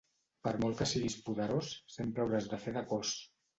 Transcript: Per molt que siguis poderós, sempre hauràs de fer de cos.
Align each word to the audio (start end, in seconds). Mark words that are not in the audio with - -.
Per 0.45 0.53
molt 0.63 0.79
que 0.79 0.87
siguis 0.91 1.17
poderós, 1.27 1.71
sempre 1.99 2.25
hauràs 2.27 2.51
de 2.57 2.63
fer 2.67 2.77
de 2.81 2.87
cos. 2.97 3.15